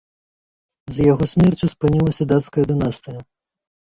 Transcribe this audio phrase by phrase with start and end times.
[0.95, 3.19] З яго смерцю спынілася дацкая дынастыя.